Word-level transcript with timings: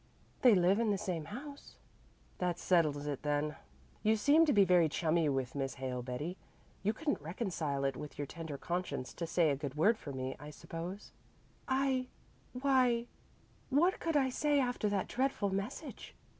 "They 0.41 0.55
live 0.55 0.79
in 0.79 0.89
the 0.89 0.97
same 0.97 1.25
house." 1.25 1.75
"Then 2.39 2.47
that 2.49 2.57
settles 2.57 3.05
it. 3.05 3.19
You 4.01 4.15
seem 4.15 4.47
to 4.47 4.51
be 4.51 4.65
very 4.65 4.89
chummy 4.89 5.29
with 5.29 5.53
Miss 5.53 5.75
Hale, 5.75 6.01
Betty. 6.01 6.37
You 6.81 6.91
couldn't 6.91 7.21
reconcile 7.21 7.85
it 7.85 7.95
with 7.95 8.17
your 8.17 8.25
tender 8.25 8.57
conscience 8.57 9.13
to 9.13 9.27
say 9.27 9.51
a 9.51 9.55
good 9.55 9.75
word 9.75 9.99
for 9.99 10.11
me, 10.11 10.35
I 10.39 10.49
suppose?" 10.49 11.11
"I 11.67 12.07
why, 12.51 13.05
what 13.69 13.99
could 13.99 14.17
I 14.17 14.29
say 14.31 14.59
after 14.59 14.89
that 14.89 15.07
dreadful 15.07 15.51
message?" 15.51 16.15